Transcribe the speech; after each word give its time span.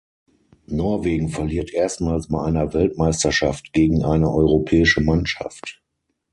Norwegen 0.65 1.29
verliert 1.29 1.71
erstmals 1.71 2.29
bei 2.29 2.41
einer 2.41 2.73
Weltmeisterschaft 2.73 3.71
gegen 3.71 4.03
eine 4.03 4.31
europäische 4.33 4.99
Mannschaft. 4.99 5.83